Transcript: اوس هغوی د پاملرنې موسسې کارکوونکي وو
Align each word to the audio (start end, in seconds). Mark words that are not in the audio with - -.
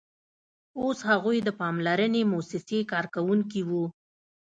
اوس 0.81 0.99
هغوی 1.09 1.37
د 1.43 1.49
پاملرنې 1.59 2.21
موسسې 2.31 2.79
کارکوونکي 2.91 3.61
وو 3.69 3.85